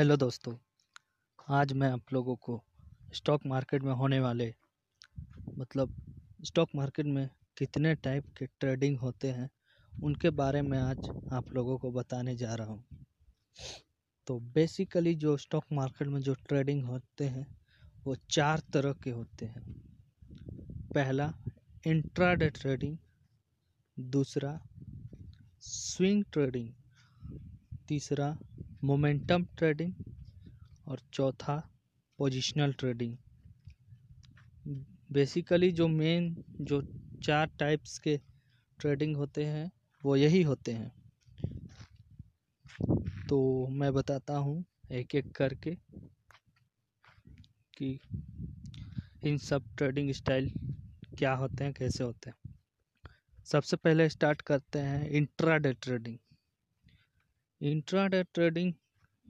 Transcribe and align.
Hello 0.00 0.16
दोस्तों, 0.16 0.54
आज 1.48 1.72
मैं 1.72 1.90
आप 1.90 2.12
लोगों 2.12 2.36
को 2.36 2.64
स्टॉक 3.12 3.40
मार्केट 3.46 3.82
में 3.82 3.92
होने 3.92 4.20
वाले 4.20 4.54
मतलब 5.58 5.90
स्टॉक 6.44 6.68
मार्केट 6.74 7.06
में 7.06 7.30
कितने 7.58 7.94
टाइप 7.94 8.24
के 8.38 8.46
ट्रेडिंग 8.46 8.98
होते 8.98 9.30
हैं, 9.30 9.50
उनके 10.02 10.30
बारे 10.30 10.62
में 10.62 10.78
आज 10.78 11.10
आप 11.32 11.52
लोगों 11.54 11.78
को 11.78 11.90
बताने 11.92 12.36
जा 12.36 12.54
रहा 12.54 12.66
हूँ। 12.66 12.84
तो 14.26 14.38
बेसिकली 14.40 15.14
जो 15.14 15.36
स्टॉक 15.36 15.64
मार्केट 15.72 16.08
में 16.08 16.20
जो 16.20 16.34
ट्रेडिंग 16.34 16.84
होते 16.84 17.24
हैं, 17.24 17.46
वो 18.06 18.16
चार 18.30 18.62
तरह 18.72 18.92
के 18.92 19.10
होते 19.10 19.46
हैं। 19.46 19.62
पहला 20.94 21.32
इंट्राडे 21.86 22.50
ट्रेडिंग 22.50 22.96
दूसरा 24.00 24.60
स्विंग 25.60 26.24
ट्रेडिंग 26.32 26.72
तीसरा 27.88 28.38
मोमेंटम 28.84 29.44
ट्रेडिंग 29.58 29.92
और 30.86 31.00
चौथा 31.12 31.56
पोजिशनल 32.18 32.72
ट्रेडिंग। 32.72 33.16
बेसिकली 35.12 35.70
जो 35.72 35.88
मेन, 35.88 36.36
जो 36.60 36.82
चार 37.22 37.50
टाइप्स 37.58 37.98
के 37.98 38.20
ट्रेडिंग 38.80 39.16
होते 39.16 39.44
हैं, 39.44 39.70
वो 40.04 40.16
यही 40.16 40.42
होते 40.42 40.72
हैं। 40.72 40.92
तो 43.28 43.66
मैं 43.66 43.92
बताता 43.92 44.36
हूँ 44.36 44.64
एक 44.92 45.14
एक 45.14 45.32
करके 45.32 45.74
कि 47.74 47.98
इन 49.24 49.38
सब 49.38 49.76
ट्रेडिंग 49.76 50.12
स्टाइल 50.12 50.50
क्या 51.18 51.34
होते 51.34 51.64
हैं, 51.64 51.72
कैसे 51.72 52.04
होते 52.04 52.30
हैं। 52.30 52.36
सबसे 53.44 53.76
पहले 53.76 54.08
स्टार्ट 54.08 54.42
करते 54.42 54.78
हैं 54.78 55.10
इंट्राडे 55.10 55.72
ट्रेडिंग। 55.72 56.18
इंट्राडे 57.62 58.22
ट्रेडिंग 58.22 58.72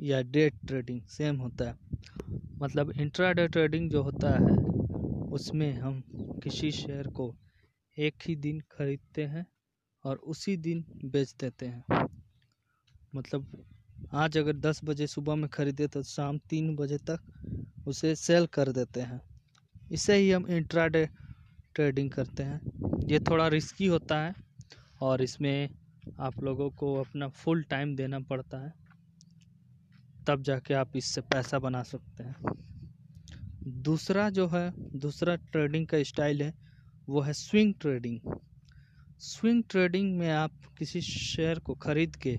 या 0.00 0.22
डे 0.22 0.50
ट्रेडिंग, 0.50 1.02
सेम 1.02 1.36
होता 1.36 1.64
है। 1.64 1.76
मतलब 2.62 2.90
इंट्राडे 2.90 3.48
ट्रेडिंग 3.48 3.90
जो 3.90 4.02
होता 4.02 4.30
है, 4.30 4.56
उसमें 5.32 5.72
हम 5.72 6.00
किसी 6.42 6.70
शेयर 6.70 7.06
को 7.06 7.34
एक 7.98 8.14
ही 8.28 8.36
दिन 8.36 8.60
खरीदते 8.60 9.24
हैं 9.24 9.46
और 10.04 10.16
उसी 10.16 10.56
दिन 10.56 10.84
बेच 11.04 11.34
देते 11.40 11.66
हैं। 11.66 12.08
मतलब 13.14 13.66
आज 14.12 14.38
अगर 14.38 14.52
10 14.52 14.80
बजे 14.84 15.06
सुबह 15.06 15.34
में 15.34 15.48
खरीदे 15.48 15.86
तो 15.86 16.02
शाम 16.02 16.38
तीन 16.38 16.76
बजे 16.76 16.98
तक 16.98 17.20
उसे 17.88 18.14
सेल 18.14 18.46
कर 18.46 18.72
देते 18.72 19.00
हैं। 19.00 19.20
इसे 19.92 20.16
ही 20.16 20.30
हम 20.30 20.46
इंट्राडे 20.46 21.08
ट्रेडिंग 21.74 22.10
करते 22.10 22.42
हैं। 22.42 22.60
ये 23.08 23.18
थोड़ा 23.18 23.48
रिस्की 23.48 23.86
होता 23.86 24.20
है 24.20 24.34
और 25.00 25.22
इसमें 25.22 25.68
आप 26.18 26.42
लोगों 26.42 26.70
को 26.70 26.94
अपना 26.94 27.28
फुल 27.28 27.62
टाइम 27.62 27.94
देना 27.96 28.20
पड़ता 28.20 28.58
है, 28.58 28.72
तब 30.26 30.42
जाके 30.42 30.74
आप 30.74 30.96
इससे 30.96 31.20
पैसा 31.20 31.58
बना 31.58 31.82
सकते 31.82 32.22
हैं। 32.22 32.36
दूसरा 33.82 34.28
जो 34.30 34.46
है, 34.48 34.72
दूसरा 34.98 35.34
ट्रेडिंग 35.36 35.86
का 35.86 36.02
स्टाइल 36.02 36.42
है, 36.42 36.52
वो 37.08 37.20
है 37.20 37.32
स्विंग 37.32 37.74
ट्रेडिंग 37.80 38.20
स्विंग 39.20 39.62
ट्रेडिंग 39.70 40.16
में 40.18 40.30
आप 40.30 40.52
किसी 40.78 41.00
शेयर 41.00 41.58
को 41.58 41.74
खरीद 41.74 42.16
के 42.16 42.38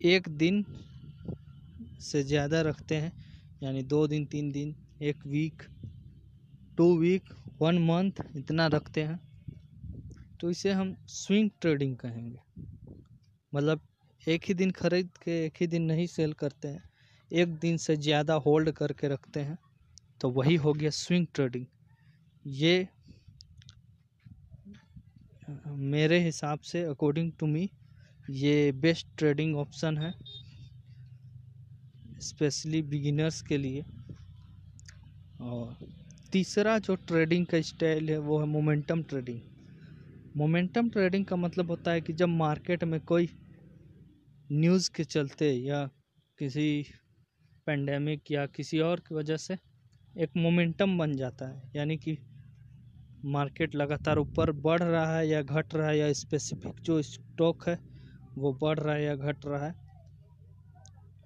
एक 0.00 0.28
दिन 0.28 0.64
से 2.00 2.22
ज़्यादा 2.22 2.60
रखते 2.60 2.96
हैं, 2.96 3.12
यानी 3.62 3.82
दो 3.82 4.06
दिन, 4.06 4.26
तीन 4.26 4.50
दिन, 4.52 4.74
एक 5.02 5.26
week 5.26 5.62
two 6.76 6.96
week 6.98 7.34
one 7.60 7.78
month 7.78 8.22
इतना 8.36 8.66
रखते 8.66 9.02
हैं। 9.02 9.18
तो 10.44 10.50
इसे 10.50 10.72
हम 10.72 10.94
स्विंग 11.08 11.48
ट्रेडिंग 11.60 11.96
कहेंगे। 11.96 12.38
मतलब 13.52 13.80
एक 14.22 14.44
ही 14.48 14.54
दिन 14.54 14.70
खरीद 14.70 15.10
के, 15.22 15.44
एक 15.44 15.52
ही 15.60 15.66
दिन 15.66 15.82
नहीं 15.82 16.06
सेल 16.06 16.32
करते 16.32 16.68
हैं, 16.68 16.82
एक 17.30 17.54
दिन 17.58 17.76
से 17.76 17.96
ज़्यादा 17.96 18.34
होल्ड 18.46 18.70
करके 18.70 19.08
रखते 19.08 19.40
हैं 19.40 19.56
तो 20.20 20.30
वही 20.30 20.56
हो 20.56 20.72
गया 20.72 20.90
स्विंग 20.90 21.26
ट्रेडिंग 21.34 21.64
ये, 22.44 22.88
मेरे 25.68 26.18
हिसाब 26.24 26.58
से 26.62 26.82
अकॉर्डिंग 26.84 27.32
टू 27.40 27.46
मी 27.46 27.68
ये 28.32 28.70
बेस्ट 28.82 29.06
ट्रेडिंग 29.18 29.56
ऑप्शन 29.56 29.98
है 29.98 30.12
स्पेशली 32.22 32.82
बिगिनर्स 32.84 33.40
के 33.42 33.58
लिए। 33.58 33.84
और 35.42 35.88
तीसरा 36.32 36.78
जो 36.80 36.94
ट्रेडिंग 36.98 37.46
का 37.46 37.60
स्टाइल 37.62 38.10
है, 38.10 38.18
वो 38.18 38.40
है 38.40 38.46
मोमेंटम 38.48 39.02
ट्रेडिंग 39.04 39.40
मोमेंटम 40.34 40.88
ट्रेडिंग 40.90 41.24
का 41.26 41.36
मतलब 41.36 41.70
होता 41.70 41.90
है 41.90 42.00
कि 42.00 42.12
जब 42.14 42.28
मार्केट 42.28 42.84
में 42.84 43.00
कोई 43.02 43.28
न्यूज़ 44.50 44.90
के 44.90 45.04
चलते 45.04 45.50
या 45.52 45.84
किसी 46.38 46.66
पेंडेमिक 47.66 48.30
या 48.30 48.46
किसी 48.56 48.80
और 48.82 49.00
की 49.00 49.14
वजह 49.14 49.36
से 49.38 49.58
एक 50.16 50.30
मोमेंटम 50.36 50.98
बन 50.98 51.16
जाता 51.16 51.48
है, 51.48 51.70
यानी 51.76 51.96
कि 51.98 52.18
मार्केट 53.22 53.74
लगातार 53.74 54.18
ऊपर 54.18 54.50
बढ़ 54.66 54.82
रहा 54.82 55.16
है 55.16 55.26
या 55.28 55.40
घट 55.42 55.74
रहा 55.74 55.88
है 55.88 55.96
या 55.98 56.12
स्पेसिफिक 56.12 56.80
जो 56.84 57.00
स्टॉक 57.02 57.68
है 57.68 57.78
वो 58.36 58.52
बढ़ 58.62 58.78
रहा 58.78 58.94
है 58.94 59.02
या 59.04 59.14
घट 59.16 59.46
रहा 59.46 59.66
है, 59.66 59.74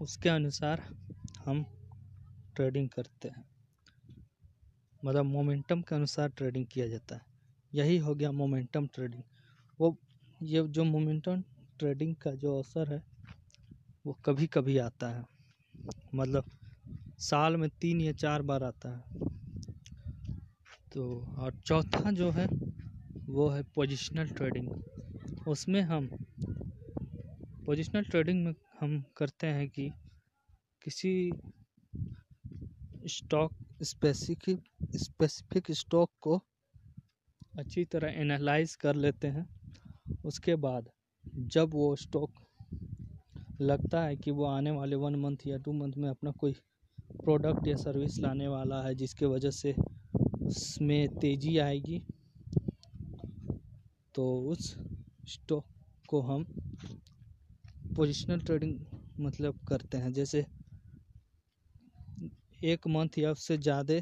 उसके 0.00 0.28
अनुसार 0.28 0.82
हम 1.46 1.64
ट्रेडिंग 2.56 2.88
करते 2.88 3.28
हैं। 3.28 3.44
मतलब 5.02 5.24
मोमेंटम 5.24 5.82
के 5.82 5.94
अनुसार 5.94 6.28
ट्रेडिंग 6.28 6.66
किया 6.66 6.86
जाता 6.88 7.16
है। 7.16 7.22
यही 7.78 7.98
हो 7.98 8.14
गया 8.14 8.32
मोमेंटम 8.32 8.86
ट्रेडिंग 8.86 9.22
वो, 9.80 9.96
ये 10.42 10.62
जो 10.68 10.84
मोमेंटम 10.84 11.42
ट्रेडिंग 11.78 12.14
का 12.16 12.30
जो 12.30 12.56
अवसर 12.56 12.92
है, 12.92 13.02
वो 14.06 14.12
कभी 14.24 14.46
कभी 14.46 14.78
आता 14.78 15.08
है। 15.08 15.24
मतलब 16.14 16.44
साल 17.18 17.56
में 17.56 17.70
तीन 17.70 18.00
या 18.00 18.12
चार 18.12 18.42
बार 18.42 18.62
आता 18.62 18.88
है। 18.88 19.28
तो 20.92 21.26
और 21.38 21.54
चौथा 21.66 22.10
जो 22.10 22.30
है, 22.30 22.46
वो 23.28 23.48
है 23.48 23.62
पोजिशनल 23.62 24.28
ट्रेडिंग 24.28 24.68
उसमें 25.48 25.80
हम 25.80 26.08
पोजिशनल 27.66 28.02
ट्रेडिंग 28.02 28.44
में 28.44 28.54
हम 28.80 29.02
करते 29.16 29.46
हैं 29.46 29.68
कि 29.68 29.90
किसी 30.82 31.32
स्टॉक 33.06 33.52
स्पेसिफिक 33.82 34.60
स्पेसिफिक 34.96 35.72
स्टॉक 35.72 36.10
को 36.20 36.42
अच्छी 37.58 37.84
तरह 37.84 38.20
एनालाइज 38.20 38.74
कर 38.76 38.94
लेते 38.96 39.28
हैं। 39.28 39.46
उसके 40.24 40.54
बाद 40.56 40.90
जब 41.48 41.74
वो 41.74 41.94
स्टॉक 41.96 42.30
लगता 43.60 44.02
है 44.02 44.16
कि 44.16 44.30
वो 44.30 44.44
आने 44.46 44.70
वाले 44.70 44.96
वन 44.96 45.14
मंथ 45.16 45.46
या 45.46 45.56
टू 45.58 45.72
मंथ 45.72 45.92
में 45.96 46.08
अपना 46.08 46.30
कोई 46.40 46.52
प्रोडक्ट 47.24 47.66
या 47.66 47.76
सर्विस 47.76 48.18
लाने 48.20 48.48
वाला 48.48 48.82
है, 48.82 48.94
जिसके 48.94 49.26
वजह 49.26 49.50
से 49.50 49.74
उसमें 50.46 51.18
तेज़ी 51.20 51.56
आएगी 51.58 52.00
तो 54.14 54.28
उस 54.50 54.74
स्टॉक 55.28 55.64
को 56.08 56.20
हम 56.22 56.44
पोजिशनल 57.96 58.40
ट्रेडिंग 58.40 58.78
मतलब 59.20 59.58
करते 59.68 59.98
हैं। 59.98 60.12
जैसे 60.12 60.44
एक 62.64 62.86
मंथ 62.88 63.18
या 63.18 63.30
उससे 63.32 63.56
ज़्यादा, 63.58 63.94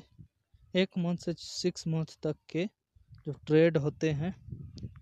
एक 0.75 0.99
मंथ 0.99 1.17
से 1.17 1.35
सिक्स 1.39 1.87
मंथ 1.87 2.17
तक 2.23 2.37
के 2.51 2.69
जो 3.27 3.33
ट्रेड 3.33 3.77
होते 3.77 4.11
हैं, 4.11 4.37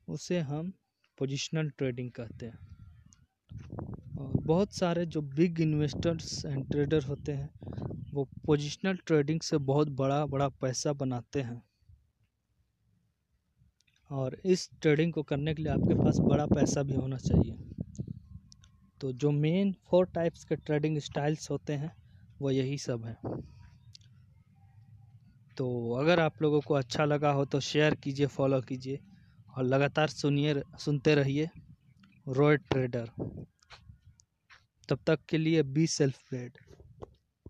उसे 0.08 0.40
हम 0.40 0.72
पोजिशनल 1.18 1.70
ट्रेडिंग 1.70 2.10
कहते 2.10 2.46
हैं। 2.46 2.58
और 4.18 4.32
बहुत 4.40 4.72
सारे 4.72 5.06
जो 5.06 5.22
बिग 5.22 5.60
इन्वेस्टर्स 5.60 6.44
एंड 6.44 6.70
ट्रेडर 6.70 7.02
होते 7.02 7.32
हैं, 7.32 7.50
वो 8.14 8.28
पोजिशनल 8.46 8.96
ट्रेडिंग 8.96 9.40
से 9.40 9.58
बहुत 9.58 9.88
बड़ा 9.88 10.26
बड़ा 10.26 10.48
पैसा 10.48 10.92
बनाते 10.92 11.40
हैं। 11.40 11.62
और 14.10 14.40
इस 14.44 14.70
ट्रेडिंग 14.82 15.12
को 15.12 15.22
करने 15.22 15.54
के 15.54 15.62
लिए 15.62 15.72
आपके 15.72 15.94
पास 15.94 16.18
बड़ा 16.18 16.46
पैसा 16.46 16.82
भी 16.82 16.94
होना 16.94 17.16
चाहिए। 17.16 17.58
तो 19.00 19.12
जो 19.12 19.30
मेन 19.30 19.74
फोर 19.84 20.06
टाइप्स 20.06 20.44
के 20.44 20.56
ट्रेडिंग 20.56 20.98
स्टाइल्स 20.98 21.50
होते 21.50 21.72
हैं, 21.72 21.96
वो 22.40 22.50
यही 22.50 22.78
सब 22.78 23.04
है। 23.04 23.16
तो 25.56 25.92
अगर 25.92 26.20
आप 26.20 26.42
लोगों 26.42 26.60
को 26.60 26.74
अच्छा 26.74 27.04
लगा 27.04 27.30
हो 27.30 27.44
तो 27.44 27.60
शेयर 27.60 27.94
कीजिए 27.94 28.26
फॉलो 28.26 28.60
कीजिए 28.60 28.98
और 29.56 29.64
लगातार 29.64 30.08
सुनिए, 30.08 30.62
सुनते 30.78 31.14
रहिए 31.14 31.48
रॉय 32.28 32.56
ट्रेडर 32.56 33.10
तब 34.88 34.98
तक 35.06 35.18
के 35.28 35.38
लिए 35.38 35.62
बी 35.62 35.86
सेल्फ 35.86 36.18
मेड 36.32 36.58